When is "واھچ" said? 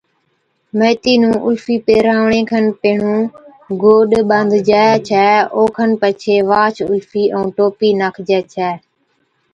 6.49-6.75